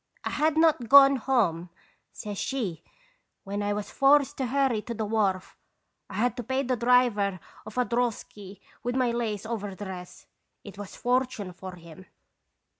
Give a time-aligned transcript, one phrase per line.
[0.23, 1.69] "'I had not gone home/
[2.11, 5.55] says she, * when I was forced to hurry to the wharf.
[6.09, 10.25] 'I had to pay the driver of a droski with my lace over dress.
[10.63, 12.07] It was a fortune for him.'